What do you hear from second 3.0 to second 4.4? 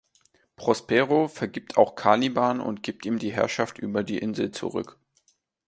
ihm die Herrschaft über die